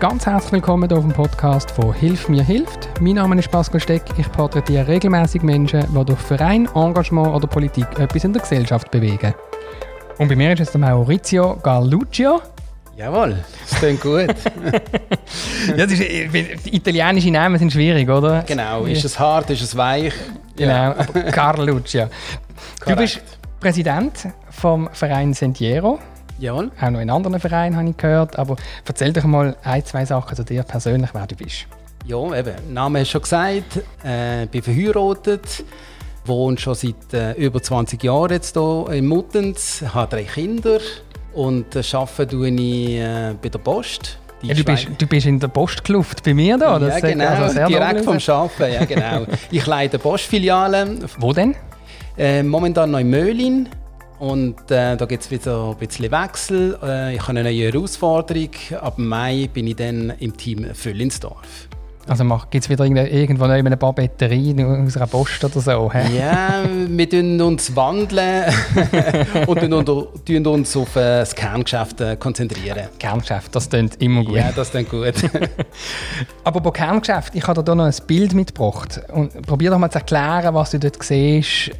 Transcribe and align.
Ganz 0.00 0.24
herzlich 0.24 0.52
willkommen 0.52 0.90
auf 0.90 1.00
dem 1.00 1.12
Podcast 1.12 1.70
von 1.72 1.92
Hilf 1.92 2.30
mir 2.30 2.42
hilft. 2.42 2.88
Mein 3.02 3.16
Name 3.16 3.38
ist 3.38 3.50
Pascal 3.50 3.82
Steck. 3.82 4.02
Ich 4.16 4.32
porträtiere 4.32 4.88
regelmäßig 4.88 5.42
Menschen, 5.42 5.84
die 5.94 6.04
durch 6.06 6.18
Verein, 6.18 6.66
Engagement 6.74 7.28
oder 7.28 7.46
Politik 7.46 7.86
etwas 7.98 8.24
in 8.24 8.32
der 8.32 8.40
Gesellschaft 8.40 8.90
bewegen. 8.90 9.34
Und 10.16 10.28
bei 10.28 10.36
mir 10.36 10.54
ist 10.54 10.60
jetzt 10.60 10.72
der 10.72 10.80
Maurizio 10.80 11.58
Galluccio. 11.62 12.40
Jawohl, 12.96 13.44
das 13.68 13.78
klingt 13.78 14.00
gut. 14.00 14.26
ja, 15.76 15.84
ist, 15.84 16.00
die 16.00 16.76
italienischen 16.76 17.34
Namen 17.34 17.58
sind 17.58 17.70
schwierig, 17.70 18.08
oder? 18.08 18.42
Genau, 18.44 18.86
ist 18.86 19.04
es 19.04 19.18
hart, 19.18 19.50
ist 19.50 19.60
es 19.60 19.76
weich? 19.76 20.14
Genau, 20.56 20.94
ja. 20.94 20.94
Carluccio. 21.30 22.06
du 22.86 22.96
bist 22.96 23.20
Präsident 23.60 24.28
vom 24.48 24.88
Verein 24.94 25.34
Sentiero. 25.34 25.98
Jawohl. 26.40 26.70
Auch 26.80 26.90
noch 26.90 27.00
in 27.00 27.10
anderen 27.10 27.38
Vereinen 27.38 27.76
habe 27.76 27.90
ich 27.90 27.96
gehört. 27.96 28.38
Aber 28.38 28.56
erzähl 28.86 29.12
doch 29.12 29.24
mal 29.24 29.54
ein, 29.62 29.84
zwei 29.84 30.04
Sachen 30.04 30.34
zu 30.34 30.42
dir 30.42 30.62
persönlich, 30.62 31.10
wer 31.12 31.26
du 31.26 31.36
bist. 31.36 31.66
Ja, 32.06 32.34
eben. 32.34 32.54
Name 32.72 33.00
hast 33.00 33.10
schon 33.10 33.22
gesagt. 33.22 33.80
Äh, 34.02 34.46
bin 34.46 34.62
verheiratet. 34.62 35.64
Wohne 36.24 36.58
schon 36.58 36.74
seit 36.74 37.12
äh, 37.12 37.32
über 37.32 37.62
20 37.62 38.02
Jahren 38.02 38.30
jetzt 38.30 38.56
hier 38.56 38.86
in 38.90 39.06
Muttens. 39.06 39.84
Habe 39.92 40.16
drei 40.16 40.24
Kinder. 40.24 40.80
Und 41.34 41.76
äh, 41.76 41.82
arbeite 41.92 42.36
ich 42.36 42.98
äh, 42.98 43.34
bei 43.40 43.48
der 43.50 43.58
Post. 43.58 44.18
Ja, 44.42 44.54
du, 44.54 44.64
bist, 44.64 44.88
du 44.96 45.06
bist 45.06 45.26
in 45.26 45.38
der 45.38 45.48
Postkluft 45.48 46.24
bei 46.24 46.32
mir 46.32 46.56
da? 46.56 46.78
Das 46.78 47.02
ja, 47.02 47.10
genau. 47.10 47.26
Also 47.26 47.66
direkt 47.66 48.04
vom 48.04 48.16
Arbeiten, 48.16 48.72
ja 48.72 48.84
genau. 48.86 49.26
ich 49.50 49.66
leite 49.66 49.98
Postfiliale. 49.98 50.96
Wo 51.18 51.34
denn? 51.34 51.54
Äh, 52.16 52.42
momentan 52.42 52.90
noch 52.90 53.00
in 53.00 53.10
Möhlin. 53.10 53.68
Und 54.20 54.70
äh, 54.70 54.96
da 54.96 55.06
gibt 55.06 55.22
es 55.22 55.30
wieder 55.30 55.70
ein 55.70 55.76
bisschen 55.76 56.12
Wechsel. 56.12 56.78
Äh, 56.82 57.14
ich 57.14 57.22
habe 57.22 57.30
eine 57.30 57.42
neue 57.42 57.72
Herausforderung. 57.72 58.50
Ab 58.78 58.98
Mai 58.98 59.48
bin 59.52 59.66
ich 59.66 59.76
dann 59.76 60.12
im 60.20 60.36
Team 60.36 60.66
Füllinsdorf. 60.74 61.68
Also 62.06 62.24
gibt 62.50 62.64
es 62.64 62.68
wieder 62.68 62.84
irgendwo 62.86 63.46
noch 63.46 63.54
ein 63.54 63.78
paar 63.78 63.94
Batterien 63.94 64.62
aus 64.86 64.96
einer 64.96 65.06
Post 65.06 65.42
oder 65.44 65.60
so? 65.60 65.90
Ja, 66.14 66.64
wir 66.88 67.08
wandeln 67.08 67.40
uns 67.40 67.74
wandeln 67.74 68.44
und 69.46 69.86
tun 70.26 70.46
uns 70.46 70.76
auf 70.76 70.96
äh, 70.96 71.20
das 71.20 71.34
Kerngeschäft 71.34 72.00
äh, 72.00 72.16
konzentrieren. 72.16 72.88
Kerngeschäft, 72.98 73.54
das 73.54 73.70
klingt 73.70 74.02
immer 74.02 74.24
gut. 74.24 74.36
Ja, 74.36 74.50
das 74.52 74.70
klingt 74.70 74.90
gut. 74.90 75.14
Aber 76.44 76.60
bei 76.60 76.70
Kerngeschäft, 76.72 77.34
ich 77.34 77.46
habe 77.46 77.62
da 77.62 77.74
noch 77.74 77.84
ein 77.84 77.94
Bild 78.06 78.34
mitgebracht. 78.34 79.00
Und 79.12 79.46
probier 79.46 79.70
doch 79.70 79.78
mal 79.78 79.90
zu 79.90 79.98
erklären, 79.98 80.54
was 80.54 80.72
du 80.72 80.78
dort 80.78 81.02
siehst 81.02 81.70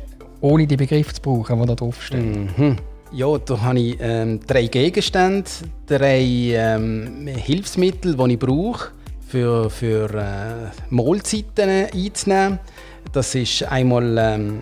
ohne 0.41 0.67
die 0.67 0.77
Begriffe 0.77 1.15
zu 1.15 1.23
brauchen, 1.23 1.61
die 1.61 1.67
da 1.67 1.75
draufstehen? 1.75 2.51
Mhm. 2.57 2.77
Ja, 3.13 3.39
da 3.39 3.61
habe 3.61 3.81
ich 3.81 3.97
ähm, 4.01 4.41
drei 4.47 4.67
Gegenstände, 4.67 5.51
drei 5.87 6.23
ähm, 6.23 7.27
Hilfsmittel, 7.27 8.17
die 8.17 8.33
ich 8.33 8.39
brauche, 8.39 8.91
für, 9.27 9.69
für 9.69 10.15
äh, 10.15 10.71
Mahlzeiten 10.91 11.89
einzunehmen. 11.93 12.61
Das 13.13 13.35
ist 13.35 13.65
einmal 13.65 14.17
ähm, 14.17 14.61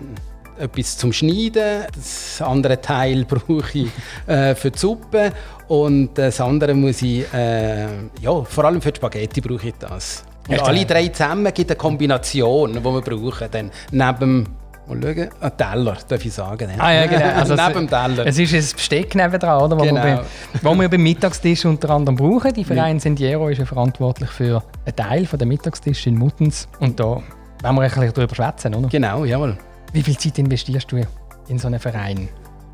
etwas 0.59 0.97
zum 0.97 1.13
Schneiden, 1.13 1.85
das 1.93 2.41
andere 2.41 2.81
Teil 2.81 3.25
brauche 3.29 3.77
ich 3.77 3.89
äh, 4.27 4.55
für 4.55 4.71
die 4.71 4.79
Suppe 4.79 5.31
und 5.67 6.15
das 6.15 6.41
andere 6.41 6.73
muss 6.73 7.01
ich, 7.01 7.31
äh, 7.33 7.87
ja, 8.21 8.43
vor 8.43 8.65
allem 8.65 8.81
für 8.81 8.91
die 8.91 8.97
Spaghetti 8.97 9.41
brauche 9.41 9.67
ich 9.67 9.75
das. 9.79 10.23
Und 10.47 10.59
alle 10.61 10.85
drei 10.85 11.09
zusammen 11.09 11.53
gibt 11.53 11.69
eine 11.69 11.77
Kombination, 11.77 12.73
die 12.73 12.83
wir 12.83 13.01
brauchen, 13.01 13.47
dann 13.51 13.71
neben 13.91 14.47
Mal 14.89 15.01
schauen. 15.01 15.29
Ein 15.39 15.57
Teller, 15.57 15.97
darf 16.07 16.25
ich 16.25 16.33
sagen. 16.33 16.69
Ah, 16.77 16.91
ja, 16.91 17.05
genau. 17.05 17.25
Also 17.35 17.55
neben 17.55 17.73
dem 17.73 17.89
Teller. 17.89 18.25
Es 18.25 18.39
ist 18.39 18.53
ein 18.53 18.75
Besteck 18.75 19.15
nebendran, 19.15 19.61
oder? 19.61 19.77
Wo, 19.77 19.83
genau. 19.83 20.03
wir, 20.03 20.25
wo 20.61 20.75
wir 20.75 20.89
beim 20.89 21.03
Mittagstisch 21.03 21.65
unter 21.65 21.91
anderem 21.91 22.15
brauchen. 22.15 22.53
Die 22.53 22.63
Verein 22.63 22.99
Sendiero 22.99 23.49
ist 23.49 23.59
ja 23.59 23.65
verantwortlich 23.65 24.29
für 24.29 24.63
einen 24.85 24.95
Teil 24.95 25.25
der 25.25 25.47
Mittagstisch 25.47 26.07
in 26.07 26.17
Muttens. 26.17 26.67
Und 26.79 26.99
da 26.99 27.05
wollen 27.05 27.23
wir 27.61 27.69
ein 27.69 27.89
bisschen 27.89 28.13
darüber 28.13 28.35
schwätzen, 28.35 28.73
oder? 28.73 28.87
Genau, 28.87 29.25
jawohl. 29.25 29.57
Wie 29.93 30.03
viel 30.03 30.17
Zeit 30.17 30.39
investierst 30.39 30.91
du 30.91 31.05
in 31.47 31.59
so 31.59 31.67
einen 31.67 31.79
Verein? 31.79 32.29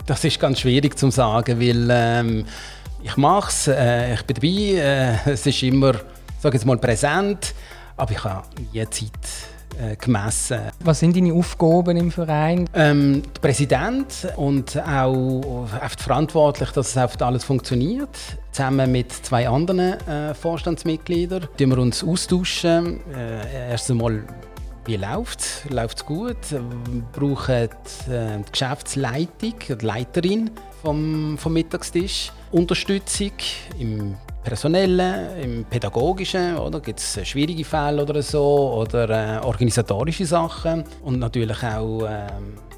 Das 0.05 0.23
ist 0.23 0.39
ganz 0.39 0.59
schwierig 0.59 0.97
zu 0.97 1.09
sagen, 1.09 1.59
weil 1.59 1.87
ähm, 1.91 2.45
ich 3.03 3.17
mache 3.17 3.49
es, 3.49 3.67
äh, 3.67 4.13
ich 4.13 4.23
bin 4.23 4.35
dabei, 4.35 5.27
äh, 5.27 5.31
es 5.31 5.45
ist 5.45 5.63
immer, 5.63 5.93
sage 6.39 6.55
jetzt 6.55 6.65
mal, 6.65 6.77
präsent, 6.77 7.53
aber 7.97 8.11
ich 8.11 8.23
habe 8.23 8.45
nie 8.73 8.83
Zeit 8.89 9.11
äh, 9.79 9.95
gemessen. 9.95 10.59
Was 10.83 10.99
sind 10.99 11.15
deine 11.15 11.33
Aufgaben 11.33 11.97
im 11.97 12.11
Verein? 12.11 12.69
Ähm, 12.73 13.21
der 13.35 13.41
Präsident 13.41 14.27
und 14.35 14.77
auch 14.77 15.67
verantwortlich, 15.97 16.71
dass 16.71 16.95
es 16.95 17.21
alles 17.21 17.43
funktioniert. 17.43 18.09
Zusammen 18.51 18.91
mit 18.91 19.11
zwei 19.11 19.49
anderen 19.49 19.99
äh, 20.07 20.33
Vorstandsmitgliedern 20.33 21.47
tun 21.57 21.69
wir 21.69 21.77
uns 21.77 22.03
austauschen. 22.03 23.01
Äh, 23.13 23.71
erst 23.71 23.91
einmal 23.91 24.23
wie 24.85 24.97
läuft 24.97 25.39
es? 25.39 25.65
Läuft 25.69 25.97
es 25.97 26.05
gut? 26.05 26.37
Wir 26.51 26.61
brauchen 27.11 27.53
äh, 27.53 27.67
die 28.07 28.51
Geschäftsleitung, 28.51 29.53
die 29.67 29.85
Leiterin 29.85 30.51
vom, 30.83 31.37
vom 31.39 31.53
Mittagstisch 31.53 32.31
Unterstützung 32.51 33.31
im 33.79 34.15
Personellen, 34.45 35.37
im 35.43 35.65
Pädagogischen, 35.65 36.55
oder 36.57 36.79
gibt 36.79 36.99
es 36.99 37.27
schwierige 37.27 37.65
Fälle 37.65 38.03
oder 38.03 38.21
so 38.21 38.73
oder 38.79 39.09
äh, 39.09 39.45
organisatorische 39.45 40.25
Sachen 40.25 40.83
und 41.03 41.19
natürlich 41.19 41.61
auch 41.63 42.03
äh, 42.03 42.27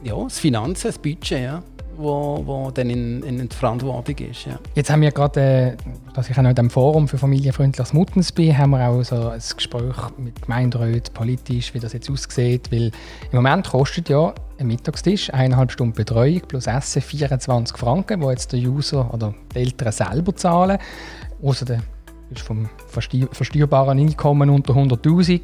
ja, 0.03 0.15
das 0.23 0.39
Finanzen, 0.39 0.87
das 0.87 0.97
Budget, 0.97 1.43
ja, 1.43 1.61
wo, 1.97 2.41
wo 2.45 2.71
dann 2.71 2.89
in, 2.89 3.21
in 3.23 3.49
Verantwortung 3.49 4.15
ist. 4.29 4.45
Ja. 4.45 4.59
Jetzt 4.75 4.89
haben 4.89 5.01
wir 5.01 5.11
gerade, 5.11 5.41
äh, 5.41 5.77
dass 6.13 6.29
ich 6.29 6.37
auch 6.37 6.41
noch 6.41 6.51
in 6.51 6.55
dem 6.55 6.69
Forum 6.69 7.07
für 7.07 7.17
familienfreundliches 7.17 7.91
Muttens 7.93 8.31
bin, 8.31 8.57
haben 8.57 8.71
wir 8.71 8.87
auch 8.87 9.03
so 9.03 9.29
ein 9.29 9.41
Gespräch 9.55 9.97
mit 10.17 10.41
Gemeinderäten, 10.41 11.13
politisch, 11.13 11.73
wie 11.73 11.79
das 11.79 11.93
jetzt 11.93 12.09
aussieht, 12.09 12.71
weil 12.71 12.91
im 13.31 13.35
Moment 13.35 13.67
kostet 13.69 14.09
ja 14.09 14.33
ein 14.59 14.67
Mittagstisch, 14.67 15.33
eineinhalb 15.33 15.71
Stunden 15.71 15.93
Betreuung 15.93 16.41
plus 16.47 16.67
Essen 16.67 17.01
24 17.01 17.77
Franken, 17.77 18.21
wo 18.21 18.31
jetzt 18.31 18.53
der 18.53 18.59
User 18.59 19.13
oder 19.13 19.33
die 19.53 19.59
Eltern 19.59 19.91
selber 19.91 20.35
zahlen. 20.35 20.77
Außerdem 21.41 21.81
ist 22.29 22.41
vom 22.41 22.69
versteuerbaren 22.87 23.99
Einkommen 23.99 24.49
unter 24.49 24.73
100'000, 24.73 25.41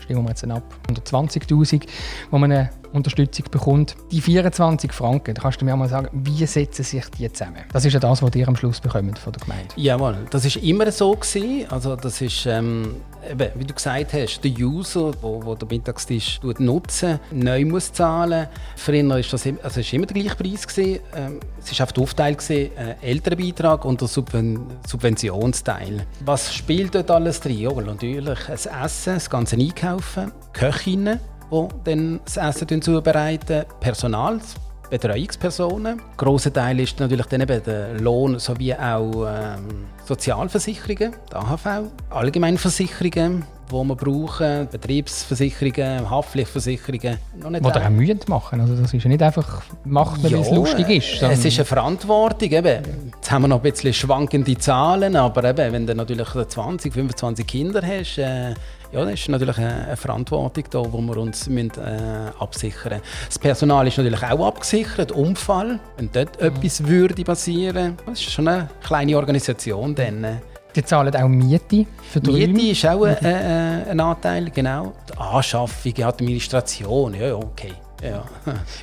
stimmen 0.00 0.24
wir 0.24 0.30
jetzt 0.30 0.44
ab, 0.44 0.62
120'000, 0.88 1.82
wo 2.30 2.38
man 2.38 2.50
eine 2.50 2.70
Unterstützung 2.92 3.46
bekommt. 3.50 3.96
Die 4.10 4.20
24 4.20 4.92
Franken, 4.92 5.34
da 5.34 5.42
kannst 5.42 5.60
du 5.60 5.64
mir 5.64 5.76
mal 5.76 5.88
sagen, 5.88 6.08
wie 6.12 6.46
setzen 6.46 6.84
sich 6.84 7.04
die 7.10 7.30
zusammen? 7.32 7.64
Das 7.72 7.84
ist 7.84 7.92
ja 7.92 8.00
das, 8.00 8.22
was 8.22 8.34
ihr 8.34 8.48
am 8.48 8.56
Schluss 8.56 8.80
bekommt 8.80 9.18
von 9.18 9.32
der 9.32 9.40
Gemeinde. 9.40 9.74
Jawohl, 9.76 10.26
das 10.30 10.44
ist 10.44 10.56
immer 10.56 10.90
so 10.92 11.12
gewesen. 11.12 11.66
Also 11.70 11.96
das 11.96 12.20
ist, 12.20 12.46
ähm, 12.46 12.96
eben, 13.30 13.50
wie 13.54 13.64
du 13.64 13.74
gesagt 13.74 14.12
hast, 14.12 14.40
der 14.42 14.50
User, 14.52 15.12
der 15.12 15.68
Mittagstisch 15.68 16.40
nutzen, 16.58 17.20
neu 17.30 17.64
muss 17.64 17.92
zahlen. 17.92 18.48
Früher 18.76 19.18
ist 19.18 19.32
das 19.32 19.46
also 19.62 19.80
ist 19.80 19.92
immer 19.92 20.06
der 20.06 20.22
gleiche 20.22 20.36
Preis 20.36 20.66
gewesen. 20.66 21.00
Ähm, 21.14 21.40
es 21.60 21.78
war 21.78 21.86
der 21.86 22.02
Aufteil 22.02 22.34
gewesen, 22.34 22.70
äh, 22.76 22.94
Elternbeitrag 23.02 23.84
und 23.84 24.00
der 24.00 24.08
Subven 24.08 24.60
Subventionsteil. 24.86 26.06
Was 26.24 26.54
spielt 26.54 26.94
dort 26.94 27.10
alles 27.10 27.40
drin? 27.40 27.58
Ja, 27.58 27.72
natürlich 27.72 28.38
das 28.46 28.66
Essen, 28.66 29.14
das 29.14 29.28
ganze 29.28 29.56
Einkaufen, 29.56 30.32
Köchinnen 30.52 31.20
die 31.50 31.68
dann 31.84 32.20
das 32.24 32.36
Essen 32.36 32.82
zubereiten, 32.82 33.64
Personal, 33.80 34.40
Betreuungspersonen. 34.90 35.98
Ein 35.98 36.16
grosser 36.16 36.52
Teil 36.52 36.80
ist 36.80 36.98
natürlich 36.98 37.26
dann 37.26 37.42
eben 37.42 37.62
der 37.62 37.94
Lohn 38.00 38.38
sowie 38.38 38.74
auch 38.74 39.26
ähm, 39.26 39.86
Sozialversicherungen, 40.04 41.14
die 41.30 41.34
AHV, 41.34 41.66
Allgemeinversicherungen, 42.10 43.44
die 43.70 43.74
wir 43.74 43.96
brauchen, 43.96 44.68
Betriebsversicherungen, 44.70 46.08
Haftpflichtversicherungen. 46.08 47.18
Noch 47.40 47.50
nicht 47.50 47.64
Oder 47.64 47.84
auch 47.84 47.90
Mühe 47.90 48.18
machen. 48.26 48.60
Also 48.60 48.74
das 48.74 48.94
ist 48.94 49.02
ja 49.02 49.08
nicht 49.08 49.22
einfach, 49.22 49.62
macht 49.84 50.22
man, 50.22 50.32
ja, 50.32 50.38
weil 50.38 50.44
es 50.44 50.50
lustig 50.50 50.88
ist. 50.88 51.22
Es 51.22 51.44
ist 51.44 51.58
eine 51.58 51.64
Verantwortung. 51.66 52.50
Eben. 52.50 52.82
Jetzt 53.14 53.30
haben 53.30 53.42
wir 53.42 53.48
noch 53.48 53.62
ein 53.62 53.70
bisschen 53.70 53.92
schwankende 53.92 54.56
Zahlen, 54.56 55.16
aber 55.16 55.44
eben, 55.44 55.72
wenn 55.72 55.86
du 55.86 55.94
natürlich 55.94 56.28
20, 56.28 56.92
25 56.92 57.46
Kinder 57.46 57.82
hast, 57.82 58.18
äh, 58.18 58.54
ja, 58.92 59.04
das 59.04 59.14
ist 59.14 59.28
natürlich 59.28 59.58
eine, 59.58 59.96
Verantwortung 59.96 60.64
da, 60.70 60.78
wo 60.92 61.00
wir 61.00 61.16
uns 61.18 61.48
müssen, 61.48 61.72
äh, 61.78 62.30
absichern 62.38 62.94
müssen. 62.94 63.02
Das 63.26 63.38
Personal 63.38 63.86
ist 63.86 63.98
natürlich 63.98 64.22
auch 64.22 64.46
abgesichert, 64.46 65.12
Unfall, 65.12 65.78
wenn 65.96 66.10
dort 66.12 66.40
mhm. 66.40 66.46
etwas 66.46 66.86
würde 66.86 67.22
passieren. 67.24 67.96
Das 68.06 68.20
ist 68.20 68.32
schon 68.32 68.48
eine 68.48 68.68
kleine 68.82 69.16
Organisation 69.16 69.94
dann. 69.94 70.40
Die 70.74 70.84
zahlen 70.84 71.14
auch 71.16 71.28
Miete 71.28 71.86
für 72.10 72.20
die 72.20 72.30
Miete 72.30 72.46
Räume. 72.46 72.70
ist 72.70 72.86
auch 72.86 73.04
ein, 73.04 73.24
äh, 73.24 73.90
ein 73.90 74.00
Anteil, 74.00 74.50
genau. 74.50 74.92
Die 75.08 75.18
Anschaffung, 75.18 75.94
die 75.94 76.04
Administration, 76.04 77.14
ja, 77.14 77.34
okay. 77.34 77.72
Ja. 78.02 78.24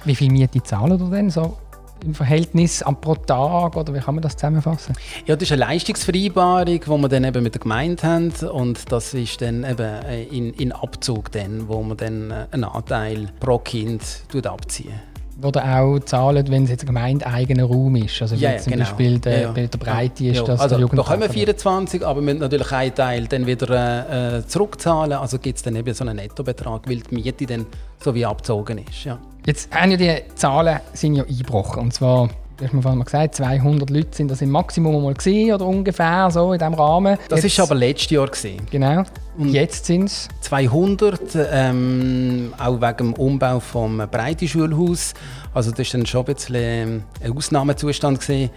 Wie 0.04 0.16
viel 0.16 0.31
Miete 0.31 0.62
zahlen 0.62 1.00
ihr 1.00 1.10
denn 1.10 1.30
so 1.30 1.57
im 2.03 2.13
Verhältnis 2.13 2.83
pro 3.01 3.15
Tag 3.15 3.75
oder 3.75 3.94
wie 3.94 4.00
kann 4.00 4.15
man 4.15 4.21
das 4.21 4.36
zusammenfassen? 4.36 4.95
Ja, 5.25 5.36
das 5.36 5.44
ist 5.44 5.51
eine 5.53 5.62
Leistungsvereinbarung, 5.62 6.80
die 6.81 6.88
wir 6.88 7.09
dann 7.09 7.24
eben 7.24 7.44
mit 7.44 7.56
der 7.56 7.62
Gemeinde 7.62 8.03
haben 8.03 8.31
und 8.51 8.92
das 8.92 9.13
ist 9.13 9.42
dann 9.42 9.63
eben 9.63 10.06
in, 10.31 10.53
in 10.53 10.71
Abzug, 10.71 11.31
dann, 11.31 11.68
wo 11.68 11.81
man 11.81 11.97
dann 11.97 12.31
einen 12.51 12.63
Anteil 12.63 13.30
pro 13.39 13.57
Kind 13.59 14.01
abziehen. 14.44 14.94
Oder 15.42 15.80
auch 15.80 16.00
zahlen, 16.00 16.47
wenn 16.50 16.63
es 16.63 16.69
jetzt 16.69 16.83
ein 16.83 16.88
gemeindeeigener 16.88 17.65
Raum 17.65 17.97
ist. 17.97 18.21
Also 18.21 18.36
ja, 18.36 18.57
zum 18.57 18.71
genau. 18.71 18.86
Beispiel 18.86 19.19
der, 19.19 19.42
ja, 19.42 19.51
bei 19.51 19.68
der 19.68 19.77
Breite 19.77 20.27
ist 20.27 20.38
ja. 20.38 20.44
das 20.44 20.62
also, 20.62 20.77
der. 20.77 20.88
Da 20.88 21.03
kommen 21.03 21.30
24, 21.30 22.06
aber 22.06 22.21
wir 22.21 22.25
müssen 22.25 22.39
natürlich 22.39 22.71
einen 22.71 22.95
Teil 22.95 23.27
dann 23.27 23.45
wieder 23.45 24.38
äh, 24.38 24.47
zurückzahlen. 24.47 25.13
Also 25.13 25.38
gibt 25.38 25.57
es 25.57 25.63
dann 25.63 25.75
eben 25.75 25.94
so 25.94 26.06
einen 26.06 26.15
Nettobetrag, 26.15 26.88
weil 26.88 27.01
die 27.01 27.15
Miete 27.15 27.45
dann 27.45 27.65
so 28.01 28.15
wie 28.15 28.25
abgezogen 28.25 28.77
ist. 28.77 29.03
Ja. 29.03 29.19
Jetzt 29.45 29.74
haben 29.74 29.92
ja 29.92 29.97
die 29.97 30.36
Zahlen 30.36 30.80
sind 30.94 31.15
ja 31.15 31.24
eingebrochen. 31.24 31.83
Und 31.83 31.94
zwar 31.94 32.30
du 32.57 32.65
hast 32.65 32.74
mir 32.74 32.81
vorhin 32.81 33.00
mal 33.00 33.03
gesagt, 33.03 33.36
200 33.36 33.89
Leute 33.89 34.15
sind 34.15 34.31
das 34.31 34.42
im 34.42 34.50
Maximum 34.50 35.03
mal 35.03 35.13
gesehen 35.13 35.53
oder 35.53 35.65
ungefähr 35.65 36.31
so 36.31 36.53
in 36.53 36.59
diesem 36.59 36.74
Rahmen. 36.74 37.18
Das 37.30 37.44
ist 37.44 37.59
aber 37.59 37.75
letztes 37.75 38.12
Jahr 38.12 38.27
gesehen. 38.27 38.65
Genau. 38.71 39.03
Und 39.38 39.50
jetzt 39.50 39.86
sind 39.86 40.06
es 40.06 40.30
200, 40.42 41.21
ähm, 41.51 42.53
auch 42.57 42.81
wegen 42.81 42.97
dem 42.97 43.13
Umbau 43.13 43.59
vom 43.59 43.97
Breite 44.09 44.47
Schulhaus. 44.47 45.13
Also 45.53 45.71
das 45.71 45.94
war 45.94 46.00
dann 46.00 46.06
schon 46.07 46.25
ein 46.25 46.33
bisschen 46.33 47.03
ein 47.21 47.38
Ausnahmezustand 47.38 48.21
gewesen. 48.21 48.50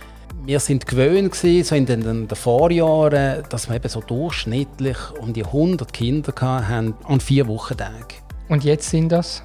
Wir 0.46 0.60
sind 0.60 0.86
gewöhnt 0.86 1.32
gewesen, 1.32 1.64
so 1.64 1.74
in 1.74 1.84
den, 1.84 2.00
den, 2.00 2.28
den 2.28 2.36
Vorjahren, 2.36 3.42
dass 3.50 3.68
wir 3.68 3.76
eben 3.76 3.88
so 3.88 4.00
durchschnittlich 4.00 4.96
um 5.20 5.32
die 5.32 5.44
100 5.44 5.92
Kinder 5.92 6.32
hatten 6.40 6.94
an 7.04 7.20
vier 7.20 7.48
Wochentagen. 7.48 8.06
Und 8.48 8.64
jetzt 8.64 8.88
sind 8.88 9.10
das 9.10 9.42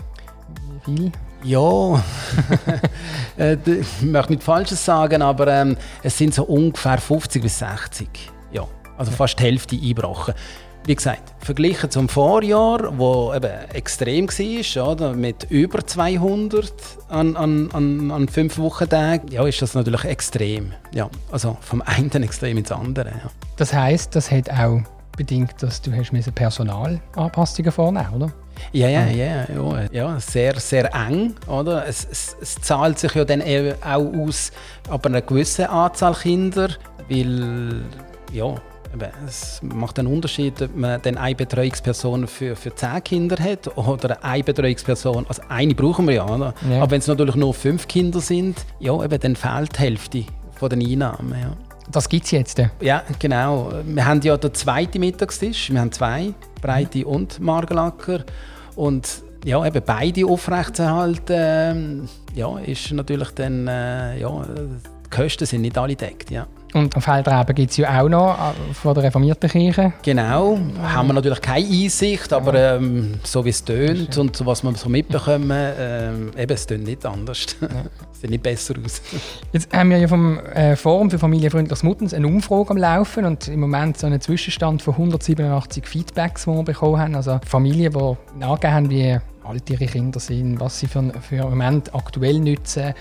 wie 0.86 0.96
viel? 0.96 1.12
Ja, 1.44 2.02
äh, 3.38 3.58
ich 3.66 4.02
möchte 4.02 4.32
nichts 4.32 4.46
Falsches 4.46 4.84
sagen, 4.84 5.22
aber 5.22 5.48
ähm, 5.48 5.78
es 6.02 6.18
sind 6.18 6.34
so 6.34 6.44
ungefähr 6.44 6.98
50 6.98 7.42
bis 7.42 7.60
60. 7.60 8.08
Ja, 8.52 8.66
also 8.98 9.12
fast 9.12 9.40
die 9.40 9.44
Hälfte 9.44 9.76
eingebrochen. 9.76 10.34
Wie 10.86 10.96
gesagt, 10.96 11.34
verglichen 11.40 11.90
zum 11.92 12.10
Vorjahr, 12.10 12.98
wo 12.98 13.34
eben 13.34 13.52
extrem 13.74 14.28
war, 14.28 14.92
oder, 14.92 15.14
mit 15.14 15.48
über 15.50 15.86
200 15.86 16.74
an, 17.10 17.38
an, 17.38 17.72
an, 17.72 18.12
an 18.12 18.28
fünf 18.28 18.58
Wochentagen, 18.58 19.30
ja, 19.30 19.46
ist 19.46 19.62
das 19.62 19.76
natürlich 19.76 20.04
extrem. 20.04 20.74
Ja, 20.94 21.10
also 21.32 21.58
vom 21.62 21.82
einen 21.82 22.24
Extrem 22.24 22.58
ins 22.58 22.72
andere. 22.72 23.10
Ja. 23.10 23.32
Das 23.56 23.74
heißt, 23.74 24.16
das 24.16 24.30
hat 24.30 24.50
auch 24.50 24.82
bedingt, 25.16 25.62
dass 25.62 25.82
du 25.82 25.92
hast 25.94 26.12
Personalanpassungen 26.36 27.72
vornehmen 27.72 28.14
oder? 28.14 28.34
Ja, 28.72 28.88
ja, 28.88 29.06
ja, 29.08 29.46
ja, 29.54 29.88
ja, 29.92 30.20
sehr, 30.20 30.60
sehr 30.60 30.94
eng, 30.94 31.36
oder? 31.48 31.86
Es, 31.88 32.08
es, 32.10 32.36
es 32.42 32.56
zahlt 32.56 33.00
sich 33.00 33.14
ja 33.14 33.26
dann 33.26 33.42
auch 33.82 34.14
aus, 34.14 34.52
aber 34.90 35.10
eine 35.10 35.22
gewisse 35.22 35.70
Anzahl 35.70 36.16
Kinder, 36.16 36.70
weil, 37.10 37.82
ja, 38.32 38.56
es 39.28 39.60
macht 39.64 39.98
einen 40.00 40.08
Unterschied, 40.08 40.62
ob 40.62 40.76
man 40.76 41.02
dann 41.02 41.18
eine 41.18 41.36
Betreuungsperson 41.36 42.28
für, 42.28 42.56
für 42.56 42.74
zehn 42.76 43.04
Kinder 43.04 43.44
hat 43.44 43.76
oder 43.78 44.24
eine 44.24 44.44
Betreuungsperson, 44.44 45.26
also 45.28 45.42
eine 45.50 45.74
brauchen 45.74 46.08
wir 46.08 46.16
ja, 46.16 46.26
oder? 46.28 46.54
ja. 46.70 46.82
aber 46.82 46.92
wenn 46.92 47.00
es 47.00 47.08
natürlich 47.08 47.36
nur 47.36 47.54
fünf 47.54 47.88
Kinder 47.88 48.22
sind, 48.22 48.66
ja, 48.80 49.04
eben, 49.04 49.20
dann 49.20 49.36
fehlt 49.36 49.76
die 49.78 49.82
Hälfte 49.82 50.24
von 50.56 50.70
den 50.70 50.82
Einnahmen, 50.82 51.36
ja. 51.40 51.52
Das 51.92 52.08
gibt 52.08 52.26
es 52.26 52.32
jetzt? 52.32 52.62
Ja, 52.80 53.04
genau. 53.20 53.72
Wir 53.86 54.06
haben 54.06 54.22
ja 54.22 54.38
den 54.38 54.54
zweiten 54.54 55.00
Mittagstisch. 55.00 55.70
Wir 55.70 55.82
haben 55.82 55.92
zwei, 55.92 56.34
Breite 56.62 57.06
und 57.06 57.40
Margelacker. 57.42 58.24
Und 58.76 59.24
ja, 59.46 59.66
eben 59.66 59.82
beide 59.86 60.26
aufrechtzuerhalten, 60.26 62.10
ja, 62.34 62.58
ist 62.60 62.92
natürlich 62.92 63.32
dann, 63.32 63.68
äh, 63.68 64.20
ja, 64.20 64.46
die 65.06 65.10
Kosten 65.10 65.46
sind 65.46 65.62
nicht 65.62 65.78
alle 65.78 65.96
deckt, 65.96 66.32
ja. 66.32 66.48
Und 66.74 66.96
auf 66.96 67.04
Feldreben 67.04 67.56
gibt 67.56 67.72
es 67.72 67.78
ja 67.78 68.02
auch 68.02 68.10
noch 68.10 68.34
äh, 68.34 68.74
von 68.74 68.94
der 68.96 69.04
reformierten 69.04 69.50
Kirche. 69.50 69.94
Genau, 70.02 70.58
haben 70.82 71.08
wir 71.08 71.14
natürlich 71.14 71.42
keine 71.42 71.68
Einsicht, 71.68 72.34
aber 72.34 72.58
ja. 72.58 72.76
ähm, 72.76 73.16
so 73.24 73.46
wie 73.46 73.50
es 73.50 73.64
tönt 73.64 74.18
und 74.18 74.36
so, 74.36 74.46
was 74.46 74.64
wir 74.64 74.74
so 74.76 74.90
mitbekommen, 74.90 75.74
ähm, 75.80 76.32
eben, 76.38 76.54
es 76.54 76.66
tönt 76.66 76.86
nicht 76.86 77.06
anders. 77.06 77.46
Ja. 77.64 77.86
es 78.12 78.22
sieht 78.22 78.30
nicht 78.30 78.44
besser 78.44 78.76
aus. 78.84 79.02
Jetzt 79.52 79.74
haben 79.74 79.90
wir 79.90 79.98
ja 79.98 80.08
vom 80.08 80.38
äh, 80.38 80.76
Forum 80.76 81.10
für 81.10 81.18
familienfreundliches 81.18 81.82
Muttens 81.82 82.14
eine 82.14 82.28
Umfrage 82.28 82.72
am 82.72 82.78
Laufen 82.78 83.26
und 83.26 83.48
im 83.48 83.62
Moment 83.62 83.98
so 83.98 84.06
einen 84.06 84.20
Zwischenstand 84.20 84.82
von 84.82 84.94
187 84.94 85.88
Feedbacks, 85.88 86.44
die 86.44 86.52
wir 86.52 86.64
bekommen 86.64 87.00
haben. 87.00 87.16
Also 87.16 87.40
Familien, 87.48 87.94
die 87.94 88.38
nachgegeben 88.38 88.74
haben, 88.74 88.90
wie 88.90 89.18
alt 89.44 89.70
ihre 89.70 89.86
Kinder 89.86 90.20
sind, 90.20 90.60
was 90.60 90.80
sie 90.80 90.88
für, 90.88 91.04
für 91.22 91.42
einen 91.42 91.50
Moment 91.50 91.94
aktuell 91.96 92.40
nutzen 92.40 92.94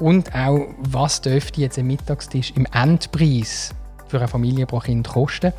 und 0.00 0.34
auch, 0.34 0.68
was 0.78 1.20
dürfte 1.20 1.60
jetzt 1.60 1.78
ein 1.78 1.86
Mittagstisch 1.86 2.52
im 2.56 2.66
Endpreis 2.72 3.74
für 4.08 4.18
eine 4.18 4.28
Familie 4.28 4.66
pro 4.66 4.78
Kind 4.78 5.08
kosten. 5.08 5.52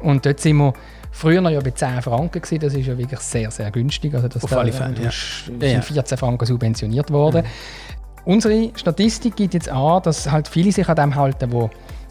Und 0.00 0.24
dort 0.24 0.40
sind 0.40 0.56
wir 0.56 0.72
früher 1.10 1.40
noch 1.40 1.50
ja 1.50 1.60
bei 1.60 1.72
10 1.72 2.02
Franken 2.02 2.40
gewesen. 2.40 2.60
das 2.60 2.74
ist 2.74 2.86
ja 2.86 2.96
wirklich 2.96 3.20
sehr, 3.20 3.50
sehr 3.50 3.70
günstig. 3.70 4.14
Also 4.14 4.28
das 4.28 4.42
Auf 4.42 4.52
alle 4.52 4.72
Fälle, 4.72 5.02
ja. 5.02 5.10
sind 5.10 5.84
14 5.84 6.16
Franken 6.16 6.46
subventioniert 6.46 7.10
worden. 7.10 7.42
Mhm. 7.42 8.32
Unsere 8.32 8.70
Statistik 8.76 9.36
gibt 9.36 9.54
jetzt 9.54 9.68
an, 9.68 10.02
dass 10.02 10.30
halt 10.30 10.48
viele 10.48 10.72
sich 10.72 10.88
an 10.88 10.96
dem 10.96 11.14
halten, 11.14 11.52
wo 11.52 11.70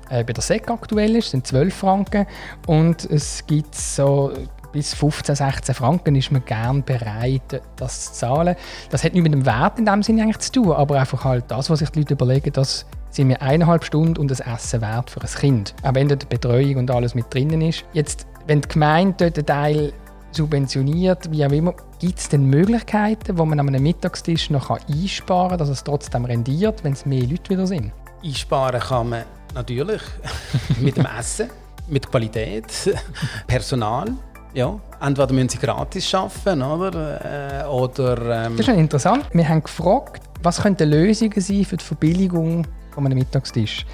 äh, 0.09 0.23
bei 0.23 0.33
der 0.33 0.41
SEC 0.41 0.69
aktuell 0.69 1.15
ist, 1.15 1.31
sind 1.31 1.45
12 1.45 1.73
Franken 1.73 2.25
und 2.67 3.05
es 3.09 3.45
gibt 3.45 3.75
so 3.75 4.33
bis 4.71 4.93
15, 4.93 5.35
16 5.35 5.75
Franken 5.75 6.15
ist 6.15 6.31
man 6.31 6.43
gern 6.45 6.83
bereit, 6.83 7.61
das 7.75 8.05
zu 8.05 8.13
zahlen. 8.13 8.55
Das 8.89 9.03
hat 9.03 9.13
nicht 9.13 9.23
mit 9.23 9.33
dem 9.33 9.45
Wert 9.45 9.79
in 9.79 9.85
dem 9.85 10.03
Sinne 10.03 10.23
eigentlich 10.23 10.39
zu 10.39 10.51
tun, 10.51 10.71
aber 10.71 10.99
einfach 10.99 11.23
halt 11.23 11.45
das, 11.47 11.69
was 11.69 11.79
sich 11.79 11.89
die 11.89 11.99
Leute 11.99 12.13
überlegen, 12.13 12.53
das 12.53 12.85
sind 13.09 13.27
mir 13.27 13.41
eineinhalb 13.41 13.83
Stunden 13.83 14.17
und 14.17 14.29
das 14.29 14.39
Essen 14.39 14.81
wert 14.81 15.09
für 15.09 15.21
ein 15.21 15.27
Kind. 15.27 15.73
Auch 15.83 15.95
wenn 15.95 16.07
dort 16.07 16.23
die 16.23 16.27
Betreuung 16.27 16.77
und 16.77 16.91
alles 16.91 17.15
mit 17.15 17.33
drinnen 17.33 17.61
ist. 17.61 17.83
Jetzt, 17.93 18.27
wenn 18.45 18.61
die 18.61 18.67
Gemeinde 18.67 19.31
dort 19.31 19.37
einen 19.37 19.45
Teil 19.45 19.93
subventioniert, 20.31 21.31
wie 21.31 21.45
auch 21.45 21.51
immer, 21.51 21.73
gibt 21.99 22.19
es 22.19 22.29
denn 22.29 22.45
Möglichkeiten, 22.45 23.37
wo 23.37 23.45
man 23.45 23.59
an 23.59 23.67
einem 23.67 23.81
Mittagstisch 23.83 24.49
noch 24.49 24.69
einsparen 24.69 25.49
kann, 25.49 25.57
dass 25.57 25.69
es 25.69 25.83
trotzdem 25.83 26.25
rendiert, 26.25 26.83
wenn 26.83 26.93
es 26.93 27.05
mehr 27.05 27.23
Leute 27.23 27.49
wieder 27.49 27.65
sind? 27.65 27.91
Einsparen 28.23 28.79
kann 28.79 29.09
man 29.09 29.23
natürlich 29.55 30.01
mit 30.79 30.97
dem 30.97 31.07
Essen, 31.07 31.49
mit 31.87 32.09
Qualität, 32.09 32.67
Personal. 33.47 34.13
Ja, 34.53 34.79
entweder 34.99 35.31
müssen 35.33 35.49
sie 35.49 35.57
gratis 35.59 36.13
arbeiten 36.13 36.61
oder, 36.61 37.63
äh, 37.63 37.67
oder 37.67 38.45
ähm 38.45 38.53
Das 38.53 38.61
ist 38.61 38.65
schon 38.65 38.79
interessant. 38.79 39.25
Wir 39.31 39.47
haben 39.47 39.63
gefragt, 39.63 40.23
was 40.41 40.61
könnten 40.61 40.89
Lösungen 40.89 41.39
sein 41.39 41.65
für 41.65 41.77
die 41.77 41.83
Verbilligung 41.83 42.65
von 42.91 43.05
einem 43.05 43.17
Mittagstisch. 43.17 43.85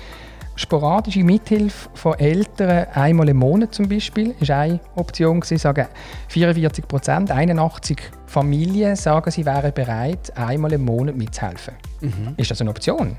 Sporadische 0.58 1.22
Mithilfe 1.22 1.90
von 1.96 2.14
Eltern 2.18 2.88
einmal 2.94 3.28
im 3.28 3.38
Monat 3.38 3.76
zum 3.76 3.90
Beispiel 3.90 4.34
ist 4.40 4.50
eine 4.50 4.80
Option 4.96 5.42
gewesen, 5.42 5.58
sagen 5.58 5.88
44 6.30 6.88
Prozent, 6.88 7.30
81 7.30 7.98
Familien 8.26 8.96
sagen, 8.96 9.32
sie 9.32 9.46
wären 9.46 9.74
bereit, 9.74 10.32
einmal 10.38 10.72
im 10.72 10.86
Monat 10.86 11.18
mitzuhelfen. 11.18 11.74
Mhm. 12.00 12.36
Ist 12.38 12.52
das 12.52 12.62
eine 12.62 12.70
Option? 12.70 13.18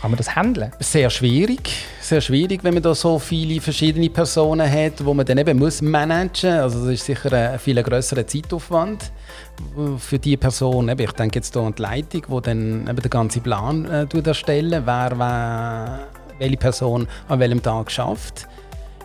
Kann 0.00 0.10
man 0.10 0.18
das 0.18 0.36
handeln? 0.36 0.72
Sehr 0.78 1.10
schwierig. 1.10 1.70
Sehr 2.00 2.20
schwierig, 2.20 2.62
wenn 2.62 2.74
man 2.74 2.82
da 2.82 2.94
so 2.94 3.18
viele 3.18 3.60
verschiedene 3.60 4.10
Personen 4.10 4.70
hat, 4.70 5.04
wo 5.04 5.14
man 5.14 5.26
dann 5.26 5.38
eben 5.38 5.58
muss 5.58 5.82
managen 5.82 6.54
muss. 6.54 6.62
Also 6.62 6.84
das 6.84 6.94
ist 6.94 7.06
sicher 7.06 7.32
ein 7.32 7.58
viel 7.58 7.82
grösserer 7.82 8.26
Zeitaufwand 8.26 9.10
für 9.98 10.18
die 10.18 10.36
Person. 10.36 10.88
Ich 10.88 11.12
denke 11.12 11.38
jetzt 11.38 11.54
hier 11.54 11.62
an 11.62 11.74
die 11.74 11.82
Leitung, 11.82 12.22
die 12.28 12.42
dann 12.42 12.86
eben 12.88 12.96
den 12.96 13.10
ganzen 13.10 13.42
Plan 13.42 13.84
äh, 13.86 14.06
erstellen, 14.24 14.82
wer, 14.84 15.12
wer 15.16 16.08
welche 16.38 16.56
Person 16.56 17.08
an 17.28 17.40
welchem 17.40 17.62
Tag 17.62 17.90
schafft. 17.90 18.46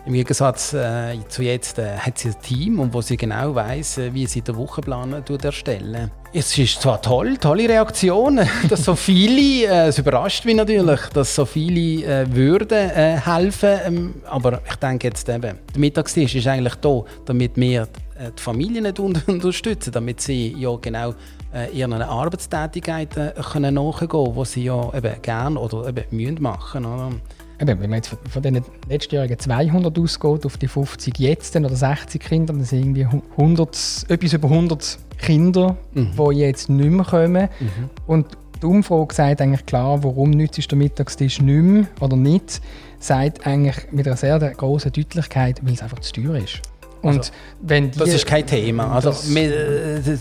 Im 0.04 0.14
Gegensatz 0.14 0.72
äh, 0.72 1.16
zu 1.28 1.42
jetzt 1.42 1.78
äh, 1.78 1.96
hat 1.96 2.18
sie 2.18 2.30
ein 2.30 2.40
Team, 2.42 2.80
und 2.80 2.92
wo 2.92 3.00
sie 3.00 3.16
genau 3.16 3.54
weiß, 3.54 3.98
äh, 3.98 4.14
wie 4.14 4.26
sie 4.26 4.42
den 4.42 4.56
Wochenplan 4.56 5.12
äh, 5.12 5.38
erstellen. 5.44 6.10
Es 6.34 6.56
ist 6.56 6.80
zwar 6.80 7.02
toll, 7.02 7.36
tolle 7.36 7.68
Reaktion, 7.68 8.40
dass 8.70 8.84
so 8.84 8.96
viele, 8.96 9.66
äh, 9.66 9.88
es 9.88 9.98
überrascht 9.98 10.46
mich 10.46 10.56
natürlich, 10.56 11.00
dass 11.12 11.34
so 11.34 11.44
viele 11.44 12.06
äh, 12.06 12.34
würden 12.34 12.90
äh, 12.90 13.20
helfen, 13.20 13.78
ähm, 13.84 14.14
aber 14.24 14.62
ich 14.66 14.76
denke 14.76 15.08
jetzt 15.08 15.28
eben, 15.28 15.42
der 15.42 15.58
Mittagstisch 15.76 16.34
ist 16.34 16.46
eigentlich 16.46 16.76
da, 16.76 17.02
damit 17.26 17.52
wir 17.56 17.82
äh, 17.82 18.30
die 18.34 18.42
Familien 18.42 18.84
nicht 18.84 18.98
unterstützen, 19.28 19.92
damit 19.92 20.22
sie 20.22 20.56
ja 20.56 20.74
genau 20.76 21.12
äh, 21.54 21.70
ihren 21.70 22.00
Arbeitstätigkeiten 22.00 23.32
können 23.52 23.74
nachgehen 23.74 24.08
können, 24.08 24.34
die 24.34 24.44
sie 24.46 24.64
ja 24.64 24.90
eben 24.94 25.20
gerne 25.20 25.60
oder 25.60 25.86
eben 25.86 26.40
machen 26.40 26.82
müssen 26.82 27.20
eben, 27.62 27.80
wenn 27.80 27.90
man 27.90 27.98
jetzt 27.98 28.16
von 28.28 28.42
den 28.42 28.62
letztjährigen 28.88 29.38
200 29.38 29.98
ausgeht 29.98 30.44
auf 30.44 30.56
die 30.56 30.68
50 30.68 31.18
jetzt 31.18 31.56
oder 31.56 31.74
60 31.74 32.20
Kinder, 32.20 32.52
dann 32.52 32.64
sind 32.64 32.96
irgendwie 32.96 33.06
100, 33.36 34.06
etwas 34.08 34.32
über 34.32 34.48
100 34.48 34.98
Kinder, 35.18 35.76
mhm. 35.94 36.10
die 36.16 36.38
jetzt 36.38 36.68
nicht 36.68 36.90
mehr 36.90 37.04
kommen. 37.04 37.48
Mhm. 37.60 37.90
Und 38.06 38.26
die 38.60 38.66
Umfrage 38.66 39.14
sagt 39.14 39.40
eigentlich 39.40 39.66
klar, 39.66 40.02
warum 40.04 40.30
nützt 40.30 40.70
der 40.70 40.78
Mittagstisch 40.78 41.40
nicht 41.40 41.62
mehr 41.62 41.86
oder 42.00 42.16
nicht, 42.16 42.60
sagt 42.98 43.46
eigentlich 43.46 43.76
mit 43.90 44.06
einer 44.06 44.16
sehr 44.16 44.38
großen 44.38 44.92
Deutlichkeit, 44.92 45.60
weil 45.64 45.74
es 45.74 45.82
einfach 45.82 46.00
zu 46.00 46.12
teuer 46.12 46.36
ist. 46.36 46.60
Und 47.02 47.18
also, 47.18 47.32
wenn 47.60 47.90
die, 47.90 47.98
das 47.98 48.10
ist 48.10 48.26
kein 48.26 48.46
Thema. 48.46 48.92
Also, 48.92 49.12
wir, 49.34 49.96
äh, 50.06 50.18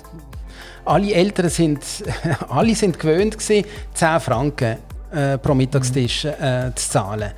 alle 0.84 1.14
Eltern 1.14 1.50
sind, 1.50 1.80
alle 2.50 2.76
sind 2.76 2.98
gewöhnt 2.98 3.38
gewesen, 3.38 3.66
10 3.94 4.20
Franken 4.20 4.78
äh, 5.12 5.38
pro 5.38 5.54
Mittagstisch 5.54 6.26
äh, 6.26 6.72
zu 6.76 6.90
zahlen. 6.90 7.32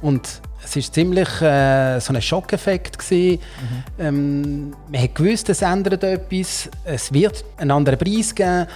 Und 0.00 0.40
es 0.64 0.76
war 0.76 0.82
ziemlich 0.92 1.40
äh, 1.40 2.00
so 2.00 2.12
ein 2.12 2.22
Schockeffekt. 2.22 2.98
Gewesen. 2.98 3.40
Mhm. 3.40 4.04
Ähm, 4.04 4.70
man 4.90 5.02
hat 5.02 5.14
gewusst, 5.14 5.48
es 5.48 5.62
ändert 5.62 6.02
etwas, 6.04 6.68
es 6.84 7.12
wird 7.12 7.44
einen 7.56 7.70
anderen 7.70 7.98
Preis 7.98 8.34
geben. 8.34 8.66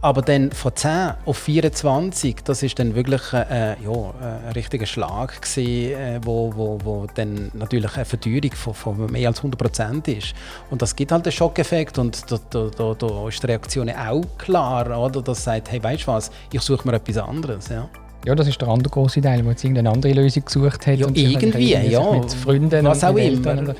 Aber 0.00 0.22
dann 0.22 0.52
von 0.52 0.74
10 0.74 1.14
auf 1.24 1.38
24, 1.38 2.36
das 2.44 2.62
ist 2.62 2.78
dann 2.78 2.94
wirklich 2.94 3.32
äh, 3.32 3.70
ja, 3.82 4.14
ein 4.46 4.52
richtiger 4.54 4.86
Schlag 4.86 5.42
gewesen, 5.42 5.92
äh, 5.92 6.20
wo, 6.22 6.52
wo, 6.54 6.78
wo 6.84 7.06
dann 7.16 7.50
natürlich 7.52 7.96
eine 7.96 8.04
Verteuerung 8.04 8.52
von, 8.52 8.74
von 8.74 9.10
mehr 9.10 9.28
als 9.28 9.38
100 9.38 9.58
Prozent 9.58 10.06
ist. 10.06 10.34
Und 10.70 10.82
das 10.82 10.94
gibt 10.94 11.10
halt 11.10 11.24
einen 11.26 11.32
Schockeffekt 11.32 11.98
und 11.98 12.30
da, 12.30 12.38
da, 12.48 12.70
da, 12.76 12.94
da 12.94 13.28
ist 13.28 13.42
die 13.42 13.46
Reaktion 13.46 13.90
auch 13.90 14.24
klar, 14.38 14.96
oder? 14.96 15.20
dass 15.20 15.42
sagt, 15.42 15.72
hey, 15.72 15.82
weißt 15.82 16.04
du 16.04 16.06
was, 16.06 16.30
ich 16.52 16.60
suche 16.60 16.86
mir 16.86 16.94
etwas 16.94 17.18
anderes. 17.18 17.68
Ja. 17.68 17.88
Ja, 18.24 18.34
das 18.34 18.48
ist 18.48 18.60
der 18.60 18.68
andere 18.68 18.90
große 18.90 19.20
Teil, 19.20 19.42
der 19.42 19.50
jetzt 19.50 19.64
irgendeine 19.64 19.90
andere 19.90 20.12
Lösung 20.12 20.44
gesucht 20.44 20.86
hat. 20.86 20.98
Ja, 20.98 21.06
und 21.06 21.16
irgendwie, 21.16 21.72
ja. 21.72 22.12
Mit 22.12 22.32
Freunden 22.32 22.84
Was 22.84 23.02
auch 23.02 23.16
immer. 23.16 23.74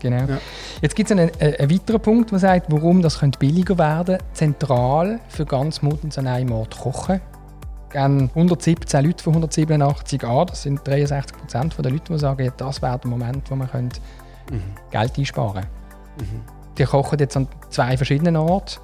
Genau. 0.00 0.26
Ja. 0.26 0.38
Jetzt 0.80 0.94
gibt 0.94 1.10
es 1.10 1.16
einen, 1.16 1.30
äh, 1.40 1.56
einen, 1.58 1.70
weiteren 1.70 2.00
Punkt, 2.00 2.30
der 2.30 2.38
sagt, 2.38 2.66
warum 2.70 3.02
das 3.02 3.20
könnte 3.20 3.38
billiger 3.38 3.78
werden 3.78 4.18
Zentral 4.32 5.20
für 5.28 5.44
ganz 5.44 5.82
Mutens 5.82 6.18
an 6.18 6.26
einem 6.26 6.52
Ort 6.52 6.78
kochen. 6.78 7.20
Gehen 7.90 8.30
117 8.34 9.04
Leute 9.04 9.22
von 9.22 9.32
187 9.34 10.24
an. 10.24 10.46
Das 10.46 10.62
sind 10.62 10.86
63 10.86 11.36
Prozent 11.36 11.74
der 11.78 11.92
Leute, 11.92 12.12
die 12.12 12.18
sagen, 12.18 12.52
das 12.56 12.82
wäre 12.82 12.98
der 12.98 13.10
Moment, 13.10 13.50
wo 13.50 13.56
man 13.56 13.68
mhm. 13.72 13.90
Geld 14.90 15.18
einsparen 15.18 15.52
könnte. 16.16 16.32
Mhm. 16.32 16.40
Die 16.78 16.84
kochen 16.84 17.18
jetzt 17.18 17.36
an 17.36 17.48
zwei 17.70 17.96
verschiedenen 17.96 18.36
Orten. 18.36 18.80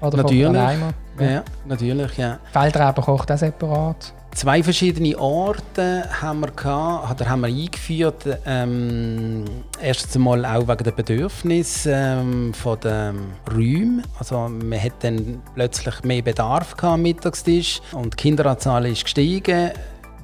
Oder 0.00 0.16
natürlich. 0.18 0.52
Ja. 0.52 1.30
ja. 1.30 1.44
natürlich, 1.66 2.16
ja. 2.16 2.38
Feldreber 2.52 3.02
kocht 3.02 3.30
auch 3.32 3.38
separat. 3.38 4.12
Zwei 4.36 4.62
verschiedene 4.62 5.18
Orte 5.18 6.04
haben 6.20 6.40
wir, 6.40 6.50
gehabt, 6.50 7.10
oder 7.10 7.30
haben 7.30 7.40
wir 7.40 7.48
eingeführt. 7.48 8.38
Ähm, 8.44 9.44
erstens 9.80 10.14
einmal 10.14 10.44
auch 10.44 10.68
wegen 10.68 10.84
der 10.84 10.90
Bedürfnisse 10.90 11.92
ähm, 11.94 12.52
von 12.52 12.78
den 12.80 13.16
Räumen. 13.50 14.02
Also 14.18 14.46
man 14.46 14.78
hat 14.78 14.92
dann 15.00 15.42
plötzlich 15.54 16.02
mehr 16.04 16.20
Bedarf 16.20 16.74
am 16.82 17.00
Mittagstisch 17.00 17.80
und 17.92 18.12
die 18.12 18.16
Kinderanzahl 18.16 18.84
ist 18.84 19.04
gestiegen 19.04 19.70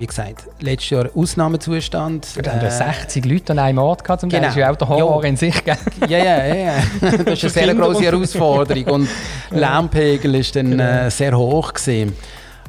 wie 0.02 0.06
gesagt, 0.08 0.48
letztes 0.58 0.90
Jahr 0.90 1.08
Ausnahmezustand. 1.14 2.26
Wir 2.34 2.52
haben 2.52 2.66
äh, 2.66 2.70
60 2.72 3.24
Leute 3.24 3.52
an 3.52 3.60
einem 3.60 3.78
Ort 3.78 4.02
gehabt, 4.02 4.22
zum 4.22 4.30
genau. 4.30 4.42
Das 4.42 4.50
ist 4.50 4.58
ja 4.58 4.72
auch 4.72 4.74
der 4.74 4.88
Horror 4.88 5.22
jo. 5.22 5.28
in 5.28 5.36
sich. 5.36 5.64
Gell? 5.64 5.76
Ja, 6.08 6.18
ja, 6.18 6.54
ja. 6.54 6.72
Das 7.24 7.44
ist 7.44 7.56
eine 7.56 7.66
sehr 7.66 7.74
große 7.74 8.02
Herausforderung 8.02 8.84
und 8.86 9.08
Lärmpegel 9.50 10.34
ist 10.34 10.56
dann 10.56 10.72
genau. 10.72 11.06
äh, 11.06 11.10
sehr 11.10 11.38
hoch 11.38 11.72
gewesen. 11.72 12.16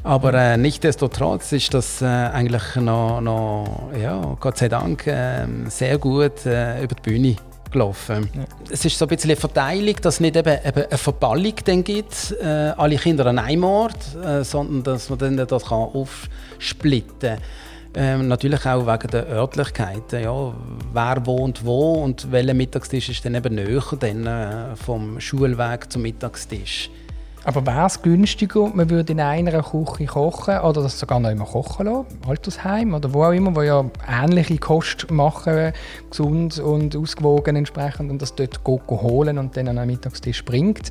Aber 0.04 0.32
äh, 0.32 0.56
nichtsdestotrotz 0.56 1.50
ist 1.50 1.74
das 1.74 2.02
äh, 2.02 2.04
eigentlich 2.04 2.76
noch, 2.76 3.20
noch, 3.20 3.90
ja, 4.00 4.36
Gott 4.38 4.58
sei 4.58 4.68
Dank, 4.68 5.04
äh, 5.08 5.44
sehr 5.66 5.98
gut 5.98 6.46
äh, 6.46 6.84
über 6.84 6.94
die 6.94 7.02
Bühne 7.02 7.36
gelaufen. 7.74 8.30
Ja. 8.34 8.44
Es 8.70 8.84
ist 8.84 8.98
so 8.98 9.04
ein 9.04 9.08
bisschen 9.08 9.30
eine 9.30 9.36
Verteilung, 9.36 9.96
dass 10.00 10.14
es 10.14 10.20
nicht 10.20 10.36
eben, 10.36 10.58
eben 10.64 10.82
eine 10.84 10.98
Verballung 10.98 11.54
dann 11.64 11.84
gibt, 11.84 12.34
äh, 12.40 12.72
alle 12.76 12.96
Kinder 12.96 13.26
an 13.26 13.38
einem 13.38 13.64
Ort, 13.64 14.16
äh, 14.24 14.42
sondern 14.42 14.82
dass 14.82 15.10
man 15.10 15.18
dann 15.18 15.36
das 15.36 15.66
kann 15.66 15.78
aufsplitten 15.78 17.36
kann. 17.36 17.38
Ähm, 17.96 18.26
natürlich 18.26 18.66
auch 18.66 18.86
wegen 18.86 19.10
der 19.10 19.28
Örtlichkeiten. 19.28 20.22
Ja. 20.22 20.52
Wer 20.92 21.26
wohnt 21.26 21.64
wo 21.64 22.02
und 22.02 22.30
welcher 22.32 22.54
Mittagstisch 22.54 23.08
ist 23.08 23.24
dann 23.24 23.36
eben 23.36 23.54
näher 23.54 23.82
dann, 24.00 24.26
äh, 24.26 24.76
vom 24.76 25.20
Schulweg 25.20 25.92
zum 25.92 26.02
Mittagstisch. 26.02 26.90
Aber 27.44 27.66
wäre 27.66 27.86
es 27.86 28.00
günstiger, 28.00 28.70
man 28.72 28.88
würde 28.88 29.12
in 29.12 29.20
einer 29.20 29.62
Küche 29.62 30.06
kochen 30.06 30.58
oder 30.60 30.82
das 30.82 30.98
sogar 30.98 31.20
noch 31.20 31.30
immer 31.30 31.44
kochen 31.44 31.86
lassen, 31.86 32.06
Altersheim 32.26 32.94
oder 32.94 33.12
wo 33.12 33.24
auch 33.24 33.32
immer, 33.32 33.54
wo 33.54 33.60
ja 33.60 33.84
ähnliche 34.08 34.56
Kosten 34.56 35.14
machen, 35.14 35.72
gesund 36.08 36.58
und 36.58 36.96
ausgewogen 36.96 37.56
entsprechend 37.56 38.10
und 38.10 38.22
das 38.22 38.34
dort 38.34 38.60
holen 38.66 39.36
und 39.38 39.56
dann 39.56 39.68
an 39.68 39.76
einen 39.76 39.90
Mittagstisch 39.90 40.42
bringt 40.44 40.90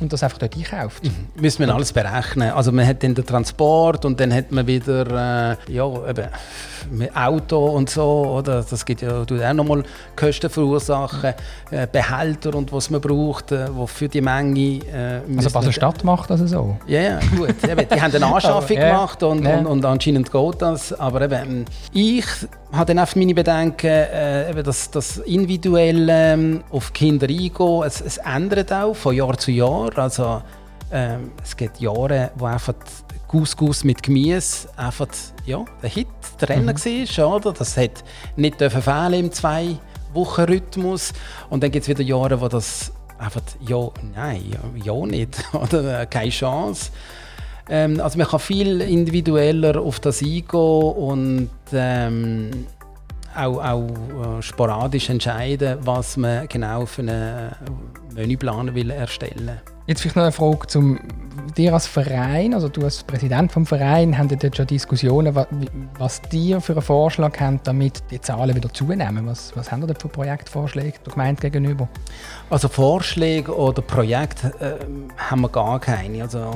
und 0.00 0.12
das 0.12 0.24
einfach 0.24 0.38
dort 0.38 0.56
einkauft. 0.56 1.04
Mhm. 1.04 1.40
Müssen 1.40 1.64
wir 1.64 1.72
alles 1.72 1.92
berechnen. 1.92 2.50
Also 2.50 2.72
man 2.72 2.86
hat 2.86 3.04
dann 3.04 3.14
den 3.14 3.24
Transport 3.24 4.04
und 4.04 4.18
dann 4.18 4.34
hat 4.34 4.50
man 4.50 4.66
wieder 4.66 5.52
äh, 5.52 5.72
ja, 5.72 6.08
eben, 6.08 6.28
Auto 7.14 7.66
und 7.66 7.88
so, 7.90 8.26
oder? 8.38 8.64
Das 8.68 8.84
gibt 8.84 9.02
ja 9.02 9.24
tut 9.24 9.40
auch 9.40 9.52
nochmal 9.52 9.84
Kosten 10.16 10.50
verursachen, 10.50 11.34
äh, 11.70 11.86
Behälter 11.86 12.56
und 12.56 12.72
was 12.72 12.90
man 12.90 13.00
braucht, 13.00 13.52
äh, 13.52 13.68
wo 13.72 13.86
für 13.86 14.08
die 14.08 14.20
Menge. 14.20 14.80
Äh, 14.92 15.20
also 15.36 15.50
Basel-Stadt 15.50 15.91
macht 16.04 16.30
das 16.30 16.40
so? 16.40 16.76
Ja, 16.86 17.00
ja 17.00 17.20
gut. 17.36 17.62
eben, 17.64 17.88
die 17.88 18.00
haben 18.00 18.14
eine 18.14 18.26
Anschaffung 18.34 18.76
aber, 18.76 18.86
gemacht 18.86 19.22
und, 19.22 19.44
ja. 19.44 19.58
und, 19.58 19.66
und, 19.66 19.84
anscheinend 19.84 20.30
geht 20.30 20.62
das. 20.62 20.92
Aber 20.92 21.20
eben, 21.22 21.64
ich 21.92 22.26
habe 22.72 22.86
dann 22.86 22.98
einfach 22.98 23.16
meine 23.16 23.34
Bedenken, 23.34 23.86
äh, 23.86 24.50
eben 24.50 24.64
das, 24.64 24.90
das 24.90 25.18
individuell 25.18 26.08
ähm, 26.10 26.64
auf 26.70 26.92
Kinder 26.92 27.28
eingehen, 27.28 27.82
es, 27.84 28.00
es 28.00 28.18
ändert 28.18 28.72
auch 28.72 28.94
von 28.94 29.14
Jahr 29.14 29.36
zu 29.36 29.50
Jahr. 29.50 29.96
Also, 29.98 30.42
ähm, 30.90 31.32
es 31.42 31.56
gibt 31.56 31.80
Jahre, 31.80 32.30
wo 32.36 32.46
einfach 32.46 32.74
Couscous 33.28 33.82
mit 33.82 34.02
Gemüse 34.02 34.68
einfach 34.76 35.08
ja, 35.46 35.64
der 35.82 35.88
Hit, 35.88 36.06
der 36.40 36.50
Renner 36.50 36.74
mhm. 36.74 37.18
war. 37.18 37.36
Oder? 37.36 37.52
Das 37.52 37.76
hat 37.76 38.04
nicht 38.36 38.58
fehlen 38.58 39.14
im 39.14 39.32
zwei 39.32 39.78
Wochen 40.12 40.42
Rhythmus. 40.42 41.12
Und 41.48 41.62
dann 41.62 41.70
gibt 41.70 41.84
es 41.84 41.88
wieder 41.88 42.02
Jahre, 42.02 42.40
wo 42.40 42.48
das 42.48 42.92
einfach 43.22 43.42
ja, 43.60 43.88
nein, 44.14 44.42
ja, 44.52 44.92
ja 44.94 45.06
nicht 45.06 45.42
oder 45.52 46.06
keine 46.06 46.30
Chance. 46.30 46.90
Ähm, 47.68 48.00
also 48.00 48.18
man 48.18 48.26
kann 48.26 48.40
viel 48.40 48.80
individueller 48.80 49.80
auf 49.80 50.00
das 50.00 50.20
eingehen 50.22 50.58
und 50.58 51.50
ähm, 51.72 52.66
auch, 53.34 53.64
auch 53.64 53.88
äh, 53.88 54.42
sporadisch 54.42 55.08
entscheiden, 55.08 55.78
was 55.82 56.16
man 56.16 56.48
genau 56.48 56.86
für 56.86 57.02
einen 57.02 57.54
Menüplan 58.14 58.74
will 58.74 58.90
erstellen 58.90 59.46
will. 59.46 59.71
Jetzt 59.86 60.00
vielleicht 60.00 60.16
noch 60.16 60.22
eine 60.22 60.32
Frage 60.32 60.66
zum 60.68 60.98
dir 61.56 61.74
als 61.74 61.86
Verein, 61.86 62.54
also 62.54 62.68
du 62.68 62.82
als 62.82 63.02
Präsident 63.02 63.52
vom 63.52 63.66
Verein, 63.66 64.16
haben 64.16 64.28
dort 64.28 64.56
schon 64.56 64.66
Diskussionen, 64.66 65.34
was, 65.34 65.46
was 65.98 66.22
dir 66.22 66.60
für 66.60 66.72
einen 66.72 66.82
Vorschlag 66.82 67.38
haben, 67.40 67.60
damit 67.64 68.02
die 68.10 68.20
Zahlen 68.20 68.54
wieder 68.54 68.72
zunehmen? 68.72 69.26
Was, 69.26 69.54
was 69.56 69.70
haben 69.70 69.82
ihr 69.86 69.94
für 69.98 70.08
Projektvorschläge 70.08 70.98
der 71.04 71.12
Gemeinde 71.12 71.40
gegenüber? 71.42 71.88
Also 72.48 72.68
Vorschläge 72.68 73.54
oder 73.54 73.82
Projekte 73.82 74.52
äh, 74.60 74.84
haben 75.16 75.40
wir 75.42 75.48
gar 75.48 75.80
keine. 75.80 76.22
Also 76.22 76.50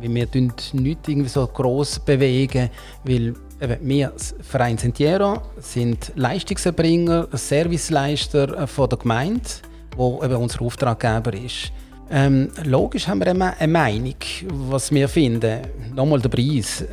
wir 0.00 0.08
nicht 0.10 1.08
irgendwie 1.08 1.28
so 1.28 1.46
gross 1.46 1.98
bewegen, 1.98 2.70
weil 3.04 3.34
eben, 3.60 3.76
wir 3.88 4.12
Verein 4.42 4.78
Sentiero 4.78 5.40
sind 5.58 6.12
Leistungserbringer, 6.16 7.28
Serviceleister 7.32 8.58
äh, 8.58 8.66
von 8.66 8.88
der 8.88 8.98
Gemeinde, 8.98 9.48
wo 9.96 10.22
eben 10.22 10.36
unser 10.36 10.62
Auftraggeber 10.62 11.32
ist. 11.34 11.72
Ähm, 12.10 12.50
logisch 12.64 13.08
haben 13.08 13.20
wir 13.20 13.28
eine 13.28 13.72
Meinung, 13.72 14.14
was 14.48 14.92
wir 14.92 15.08
finden. 15.08 15.62
Nochmal 15.94 16.20
der 16.20 16.28
Preis. 16.28 16.84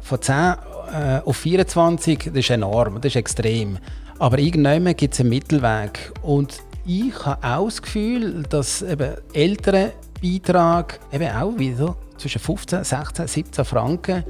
Von 0.00 0.20
10 0.20 0.34
äh, 0.34 1.20
auf 1.24 1.36
24, 1.36 2.24
das 2.26 2.34
ist 2.34 2.50
enorm, 2.50 2.96
das 2.96 3.12
ist 3.12 3.16
extrem. 3.16 3.78
Aber 4.18 4.38
irgendwann 4.38 4.96
gibt 4.96 5.14
es 5.14 5.20
einen 5.20 5.28
Mittelweg. 5.28 6.12
Und 6.22 6.58
ich 6.84 7.14
habe 7.24 7.46
auch 7.46 7.66
das 7.66 7.82
Gefühl, 7.82 8.42
dass 8.48 8.82
eben 8.82 9.14
ältere 9.32 9.92
Beitrag 10.20 10.98
eben 11.12 11.30
auch 11.30 11.56
wieder 11.56 11.96
zwischen 12.16 12.40
15, 12.40 12.82
16, 12.82 13.26
17 13.28 13.64
Franken 13.64 14.24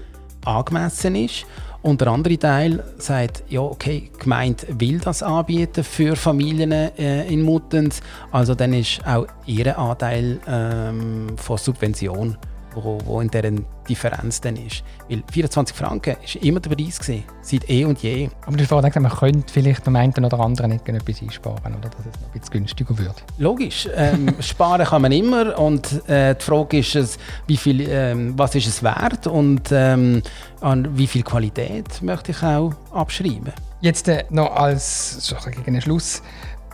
angemessen 0.44 1.14
ist. 1.14 1.46
Und 1.82 2.00
der 2.00 2.08
andere 2.08 2.36
Teil 2.38 2.82
sagt, 2.98 3.44
ja, 3.48 3.60
okay, 3.60 4.10
die 4.14 4.18
Gemeinde 4.18 4.66
will 4.78 4.98
das 4.98 5.22
anbieten 5.22 5.84
für 5.84 6.16
Familien 6.16 6.72
äh, 6.72 7.26
in 7.26 7.42
Muttens. 7.42 8.00
Also 8.32 8.54
dann 8.54 8.72
ist 8.72 9.00
auch 9.06 9.26
ihr 9.46 9.78
Anteil 9.78 10.40
ähm, 10.48 11.36
von 11.36 11.56
Subvention 11.56 12.36
wo, 12.74 12.98
wo 13.04 13.20
in 13.20 13.28
dieser 13.28 13.50
Differenz 13.88 14.40
dann 14.40 14.56
ist. 14.56 14.82
Weil 15.08 15.22
24 15.32 15.76
Franken 15.76 16.16
war 16.16 16.42
immer 16.42 16.60
der 16.60 16.70
Preis, 16.70 16.98
gewesen, 16.98 17.24
seit 17.42 17.68
eh 17.70 17.84
und 17.84 18.02
je. 18.02 18.28
Aber 18.46 18.56
du 18.56 18.62
hast 18.62 18.68
vorhin 18.68 18.90
gesagt, 18.90 19.02
man 19.02 19.12
könnte 19.12 19.52
vielleicht 19.52 19.86
am 19.86 19.96
einen 19.96 20.24
oder 20.24 20.40
anderen 20.40 20.72
etwas 20.72 21.22
einsparen, 21.22 21.74
oder 21.74 21.88
dass 21.88 22.00
es 22.00 22.06
noch 22.06 22.28
ein 22.28 22.32
bisschen 22.32 22.50
günstiger 22.50 22.98
wird. 22.98 23.24
Logisch, 23.38 23.88
ähm, 23.94 24.34
sparen 24.40 24.86
kann 24.86 25.02
man 25.02 25.12
immer 25.12 25.58
und 25.58 26.08
äh, 26.08 26.34
die 26.34 26.44
Frage 26.44 26.78
ist, 26.78 26.94
es, 26.94 27.18
wie 27.46 27.56
viel, 27.56 27.88
ähm, 27.88 28.34
was 28.36 28.54
ist 28.54 28.66
es 28.66 28.82
wert 28.82 29.26
und 29.26 29.70
ähm, 29.72 30.22
an 30.60 30.96
wie 30.96 31.06
viel 31.06 31.22
Qualität 31.22 32.02
möchte 32.02 32.32
ich 32.32 32.42
auch 32.42 32.74
abschreiben. 32.92 33.52
Jetzt 33.80 34.08
äh, 34.08 34.24
noch 34.30 34.54
als 34.56 35.26
so 35.26 35.36
gegen 35.50 35.80
Schluss, 35.80 36.22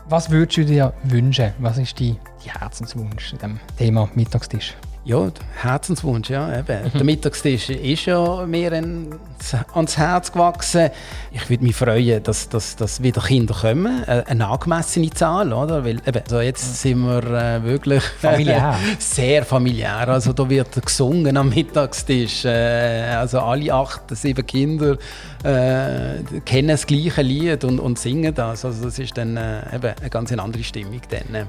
was 0.09 0.31
würdest 0.31 0.59
du 0.59 0.65
dir 0.65 0.93
wünschen? 1.05 1.53
Was 1.59 1.79
ist 1.79 1.99
dein 1.99 2.19
Herzenswunsch 2.45 3.33
in 3.33 3.39
dem 3.39 3.61
Thema 3.79 4.09
Mittagstisch? 4.15 4.75
Ja, 5.07 5.31
Herzenswunsch, 5.61 6.31
ja. 6.31 6.61
Eben. 6.61 6.85
Mhm. 6.85 6.91
Der 6.95 7.05
Mittagstisch 7.05 7.69
ist 7.69 8.07
ja 8.07 8.47
mir 8.47 8.73
ans 8.73 9.99
Herz 9.99 10.33
gewachsen. 10.33 10.89
Ich 11.31 11.51
würde 11.51 11.63
mich 11.63 11.77
freuen, 11.77 12.23
dass, 12.23 12.49
dass, 12.49 12.75
dass 12.75 13.03
wieder 13.03 13.21
Kinder 13.21 13.55
kommen. 13.55 14.03
Eine 14.05 14.49
angemessene 14.49 15.11
Zahl, 15.11 15.53
oder? 15.53 15.85
Weil 15.85 16.01
eben, 16.07 16.23
also 16.23 16.41
jetzt 16.41 16.81
sind 16.81 17.01
wir 17.01 17.23
äh, 17.23 17.63
wirklich 17.63 18.03
familiär. 18.21 18.79
sehr 18.99 19.45
familiär. 19.45 20.09
Also 20.09 20.33
da 20.33 20.49
wird 20.49 20.85
gesungen 20.85 21.37
am 21.37 21.51
Mittagstisch. 21.51 22.47
Äh, 22.47 23.03
also 23.15 23.41
alle 23.41 23.75
acht, 23.75 24.05
sieben 24.17 24.47
Kinder 24.47 24.97
äh, 25.43 26.41
kennen 26.47 26.69
das 26.69 26.87
gleiche 26.87 27.21
Lied 27.21 27.63
und, 27.65 27.79
und 27.79 27.99
singen 27.99 28.35
das. 28.35 28.65
Also 28.65 28.85
das 28.85 28.99
ist 28.99 29.19
dann 29.19 29.37
äh, 29.37 29.77
eben 29.77 29.95
eine 30.01 30.09
ganz 30.09 30.33
andere 30.33 30.65
Stimmung. 30.65 31.03
Dann. 31.11 31.47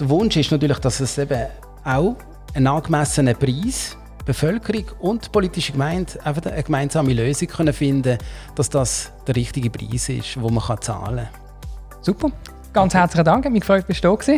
Der 0.00 0.08
Wunsch 0.08 0.36
ist 0.36 0.50
natürlich, 0.50 0.78
dass 0.78 0.98
es 0.98 1.16
eben 1.16 1.46
auch 1.84 2.16
einen 2.54 2.66
angemessenen 2.66 3.36
Preis 3.36 3.96
Bevölkerung 4.28 4.84
und 5.00 5.24
die 5.24 5.30
politische 5.30 5.72
Gemeinde 5.72 6.12
einfach 6.22 6.44
eine 6.44 6.62
gemeinsame 6.62 7.14
Lösung 7.14 7.48
können 7.48 7.72
finden 7.72 8.18
dass 8.54 8.68
das 8.68 9.10
der 9.26 9.34
richtige 9.36 9.70
Preis 9.70 10.10
ist, 10.10 10.36
den 10.36 10.54
man 10.54 10.82
zahlen 10.82 11.28
kann. 11.32 12.02
Super. 12.02 12.30
Ganz 12.74 12.92
herzlichen 12.94 13.24
Dank. 13.24 13.50
Mich 13.50 13.62
gefreut, 13.62 13.86
dass 13.88 13.98
du 14.00 14.16
da. 14.16 14.32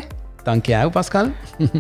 Danke 0.45 0.79
auch, 0.79 0.91
Pascal. 0.93 1.33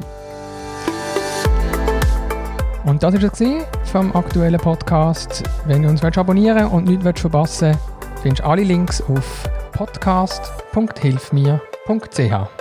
und 2.84 3.02
das 3.02 3.14
war 3.14 3.32
es 3.32 3.42
vom 3.90 4.14
aktuellen 4.14 4.60
Podcast. 4.60 5.42
Wenn 5.66 5.82
du 5.82 5.88
uns 5.88 6.02
abonnieren 6.02 6.66
und 6.66 6.86
nichts 6.86 7.20
verpassen 7.20 7.68
willst, 7.68 7.80
findest 8.22 8.42
du 8.42 8.48
alle 8.48 8.64
Links 8.64 9.00
auf 9.02 9.48
podcast.hilfmir.ch. 9.72 12.59